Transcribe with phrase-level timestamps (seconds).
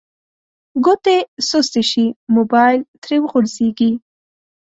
[0.85, 1.17] ګوتې
[1.49, 2.05] سستې شي
[2.35, 3.91] موبایل ترې وغورځیږي